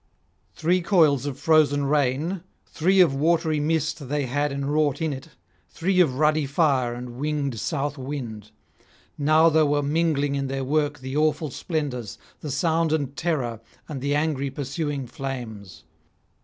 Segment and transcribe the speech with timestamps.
[0.55, 5.27] Three coils of frozen rain, three of watery mist they had enwrought in it,
[5.69, 8.49] three of ruddy fire and winged south wind;
[9.15, 14.01] now they were mingling in their work the awful splendours, the sound and terror, and
[14.01, 14.15] the [432
[14.51, 15.83] 469]angry pursuing flames.